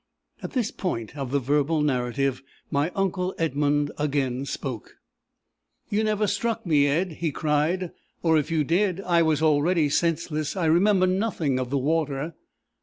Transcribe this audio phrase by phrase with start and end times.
[0.41, 4.95] At this point of the verbal narrative, my uncle Edmund again spoke.
[5.91, 7.91] "You never struck me, Ed," he cried;
[8.23, 10.57] "or if you did, I was already senseless.
[10.57, 12.33] I remember nothing of the water."